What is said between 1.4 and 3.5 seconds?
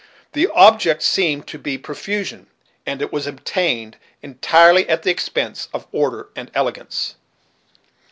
to be profusion, and it was